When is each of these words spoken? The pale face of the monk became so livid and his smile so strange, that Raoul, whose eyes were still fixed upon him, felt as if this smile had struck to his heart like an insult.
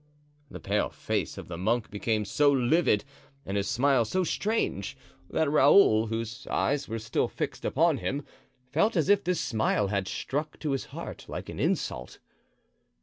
The 0.49 0.59
pale 0.59 0.89
face 0.89 1.37
of 1.37 1.47
the 1.47 1.59
monk 1.59 1.91
became 1.91 2.25
so 2.25 2.51
livid 2.51 3.03
and 3.45 3.55
his 3.55 3.67
smile 3.69 4.03
so 4.03 4.23
strange, 4.23 4.97
that 5.29 5.47
Raoul, 5.47 6.07
whose 6.07 6.47
eyes 6.47 6.87
were 6.87 6.97
still 6.97 7.27
fixed 7.27 7.63
upon 7.63 7.99
him, 7.99 8.25
felt 8.71 8.95
as 8.97 9.09
if 9.09 9.23
this 9.23 9.39
smile 9.39 9.89
had 9.89 10.07
struck 10.07 10.57
to 10.61 10.71
his 10.71 10.85
heart 10.85 11.25
like 11.27 11.49
an 11.49 11.59
insult. 11.59 12.17